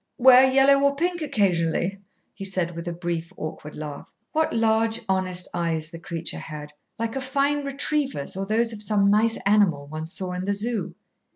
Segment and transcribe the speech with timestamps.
[0.17, 2.01] "Wear yellow or pink occasionally,"
[2.33, 4.15] he said with a brief, awkward laugh.
[4.31, 9.11] What large, honest eyes the creature had, like a fine retriever's or those of some
[9.11, 10.95] nice animal one saw in the Zoo!